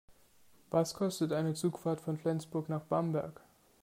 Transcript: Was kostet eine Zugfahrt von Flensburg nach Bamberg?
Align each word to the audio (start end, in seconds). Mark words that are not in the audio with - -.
Was 0.71 0.95
kostet 0.95 1.31
eine 1.31 1.53
Zugfahrt 1.53 2.01
von 2.01 2.17
Flensburg 2.17 2.69
nach 2.69 2.81
Bamberg? 2.85 3.39